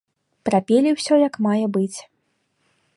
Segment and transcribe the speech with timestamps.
[0.47, 1.99] Прапелі ўсё як мае быць.